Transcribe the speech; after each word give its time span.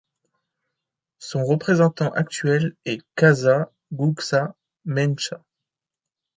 Son 1.19 1.43
représentant 1.45 2.09
actuel 2.13 2.75
est 2.85 3.03
Kasa 3.15 3.71
Gugsa 3.93 4.55
Mengesha. 4.83 5.43